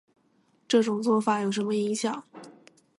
[0.67, 2.23] 这种做法有什么影响